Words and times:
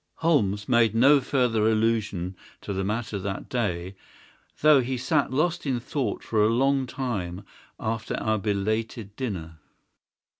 Holmes 0.15 0.67
made 0.67 0.95
no 0.95 1.19
further 1.21 1.69
allusion 1.69 2.35
to 2.61 2.73
the 2.73 2.83
matter 2.83 3.19
that 3.19 3.47
day, 3.49 3.95
though 4.61 4.81
he 4.81 4.97
sat 4.97 5.29
lost 5.29 5.67
in 5.67 5.79
thought 5.79 6.23
for 6.23 6.43
a 6.43 6.49
long 6.49 6.87
time 6.87 7.45
after 7.79 8.15
our 8.15 8.39
belated 8.39 9.15
dinner. 9.15 9.59